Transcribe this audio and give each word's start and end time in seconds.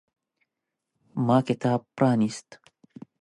ما 1.25 1.37
کتاب 1.47 1.81
پرانیست. 1.97 2.47